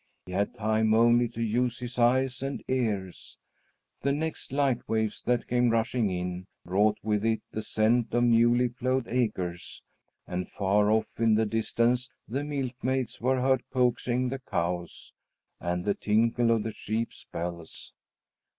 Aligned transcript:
He 0.25 0.31
had 0.31 0.55
time 0.55 0.95
only 0.95 1.29
to 1.29 1.43
use 1.43 1.77
his 1.77 1.99
eyes 1.99 2.41
and 2.41 2.63
ears. 2.67 3.37
The 4.01 4.11
next 4.11 4.51
light 4.51 4.81
wave 4.89 5.15
that 5.25 5.47
came 5.47 5.69
rushing 5.69 6.09
in 6.09 6.47
brought 6.65 6.97
with 7.03 7.23
it 7.23 7.43
the 7.51 7.61
scent 7.61 8.11
of 8.15 8.23
newly 8.23 8.67
ploughed 8.67 9.07
acres, 9.07 9.83
and 10.25 10.49
far 10.49 10.89
off 10.89 11.19
in 11.19 11.35
the 11.35 11.45
distance 11.45 12.09
the 12.27 12.43
milkmaids 12.43 13.21
were 13.21 13.41
heard 13.41 13.61
coaxing 13.71 14.29
the 14.29 14.39
cows 14.39 15.13
and 15.59 15.85
the 15.85 15.93
tinkle 15.93 16.49
of 16.49 16.63
the 16.63 16.73
sheep's 16.73 17.27
bells. 17.31 17.93